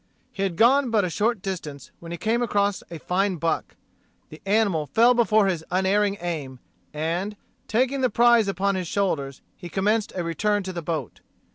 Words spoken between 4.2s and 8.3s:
The animal fell before his unerring aim, and, taking the